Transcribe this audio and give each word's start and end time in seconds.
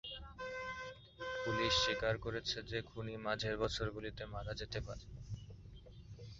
Police 1.43 1.73
স্বীকার 1.83 2.15
করেছে 2.17 2.57
যে 2.63 2.79
খুনি 2.81 3.15
মাঝের 3.17 3.55
বছরগুলিতে 3.57 4.23
মারা 4.25 4.53
যেতে 4.53 4.79
পারে। 4.87 5.05